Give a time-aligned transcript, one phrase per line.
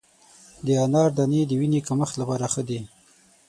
[0.65, 2.79] د انار دانې د وینې د کمښت لپاره ښه دي.